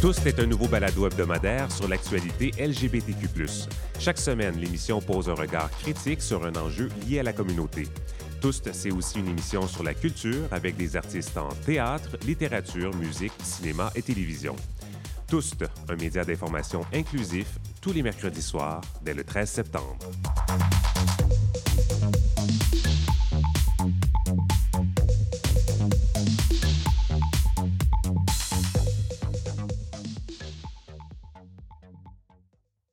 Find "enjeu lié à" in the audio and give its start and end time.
6.56-7.22